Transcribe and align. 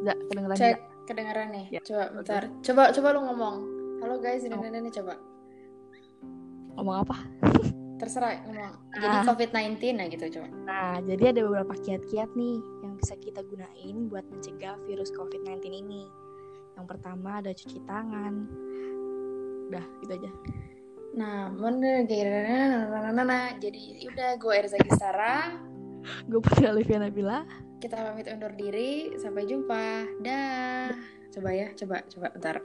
Zak, 0.00 0.16
kedengeran 0.32 0.56
Cek 0.56 0.64
nggak? 0.64 0.80
kedengaran 1.04 1.48
nih. 1.52 1.66
Ya, 1.74 1.80
Coba 1.84 2.04
bentar. 2.14 2.42
Coba 2.64 2.82
coba 2.94 3.08
lu 3.12 3.20
ngomong. 3.28 3.56
Halo 4.00 4.14
guys, 4.16 4.42
ini 4.46 4.56
Oh. 4.56 4.64
ini 4.64 4.78
ini 4.80 4.90
coba. 4.94 5.14
Ngomong 6.78 6.96
apa? 7.04 7.16
Terserah 8.00 8.40
ngomong. 8.48 8.72
Jadi 8.96 9.16
Ah. 9.20 9.24
COVID-19 9.28 9.92
nah 10.00 10.06
gitu 10.08 10.24
coba. 10.40 10.48
Nah, 10.64 10.94
jadi 11.04 11.36
ada 11.36 11.40
beberapa 11.44 11.74
kiat-kiat 11.76 12.32
nih 12.32 12.56
yang 12.80 12.96
bisa 12.96 13.12
kita 13.20 13.44
gunain 13.44 14.08
buat 14.08 14.24
mencegah 14.32 14.80
virus 14.88 15.12
COVID-19 15.12 15.68
ini. 15.68 16.08
Yang 16.80 16.86
pertama 16.88 17.44
ada 17.44 17.52
cuci 17.52 17.78
tangan. 17.84 18.48
Udah, 19.68 19.84
gitu 20.00 20.12
aja. 20.16 20.30
Nah, 21.12 21.52
bener 21.52 22.08
nah, 23.12 23.52
Jadi 23.60 24.08
udah 24.08 24.30
gue 24.40 24.52
Erza 24.56 24.78
Gistara. 24.80 25.60
Gue 26.24 26.40
Putri 26.40 26.72
Olivia 26.72 26.96
Nabila. 26.96 27.44
Kita 27.80 27.96
pamit 27.96 28.28
undur 28.28 28.52
diri. 28.52 29.16
Sampai 29.16 29.48
jumpa. 29.48 30.04
Dah. 30.20 30.92
Coba 31.32 31.50
ya, 31.56 31.72
coba 31.72 32.04
coba 32.12 32.28
bentar. 32.36 32.60